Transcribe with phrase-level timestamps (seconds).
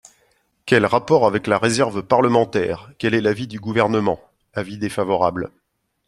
[0.65, 2.91] Quel rapport avec la réserve parlementaire?
[2.97, 4.19] Quel est l’avis du Gouvernement?
[4.51, 5.51] Avis défavorable.